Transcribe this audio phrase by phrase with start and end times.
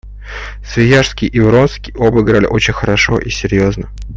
[0.65, 3.91] Свияжский и Вронский оба играли очень хорошо и серьезно.